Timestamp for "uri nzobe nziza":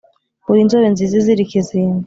0.51-1.13